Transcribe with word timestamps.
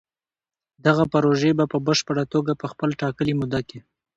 دغه 0.85 1.03
پروژې 1.13 1.51
به 1.57 1.65
په 1.73 1.77
پشپړه 1.85 2.23
توګه 2.33 2.53
په 2.61 2.65
خپله 2.71 2.93
ټاکلې 3.01 3.33
موده 3.39 3.61
کې 3.69 3.79